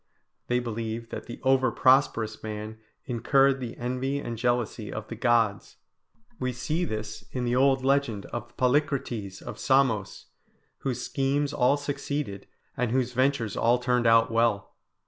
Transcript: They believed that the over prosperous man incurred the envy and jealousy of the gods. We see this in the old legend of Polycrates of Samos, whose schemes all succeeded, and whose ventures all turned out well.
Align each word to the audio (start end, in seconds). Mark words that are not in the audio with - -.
They 0.47 0.57
believed 0.57 1.11
that 1.11 1.27
the 1.27 1.39
over 1.43 1.71
prosperous 1.71 2.41
man 2.41 2.79
incurred 3.05 3.59
the 3.59 3.77
envy 3.77 4.17
and 4.17 4.35
jealousy 4.35 4.91
of 4.91 5.07
the 5.09 5.15
gods. 5.15 5.75
We 6.39 6.53
see 6.53 6.85
this 6.85 7.23
in 7.33 7.45
the 7.45 7.55
old 7.55 7.85
legend 7.85 8.25
of 8.33 8.57
Polycrates 8.57 9.43
of 9.43 9.59
Samos, 9.59 10.25
whose 10.79 11.03
schemes 11.03 11.53
all 11.53 11.77
succeeded, 11.77 12.47
and 12.75 12.89
whose 12.89 13.13
ventures 13.13 13.55
all 13.55 13.77
turned 13.77 14.07
out 14.07 14.31
well. 14.31 14.73